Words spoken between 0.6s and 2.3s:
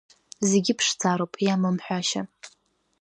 ԥшӡароуп, иамам ҳәашьа!